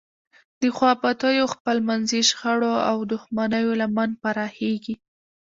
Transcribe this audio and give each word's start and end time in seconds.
د 0.61 0.63
خوابدیو، 0.75 1.51
خپلمنځي 1.53 2.21
شخړو 2.29 2.73
او 2.89 2.97
دښمنیو 3.13 3.71
لمن 3.81 4.09
پراخیږي. 4.21 4.95